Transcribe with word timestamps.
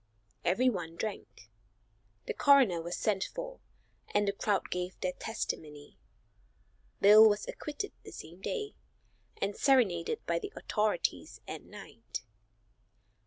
Everyone 0.43 0.95
drank. 0.95 1.51
The 2.25 2.33
coroner 2.33 2.81
was 2.81 2.97
sent 2.97 3.25
for 3.35 3.59
and 4.15 4.27
the 4.27 4.31
crowd 4.31 4.71
gave 4.71 4.99
their 5.01 5.11
testimony. 5.11 5.99
Bill 7.01 7.29
was 7.29 7.47
acquitted 7.47 7.91
the 8.01 8.09
same 8.11 8.41
day, 8.41 8.73
and 9.39 9.55
serenaded 9.55 10.25
by 10.25 10.39
the 10.39 10.51
authorities 10.55 11.39
at 11.47 11.61
night. 11.61 12.23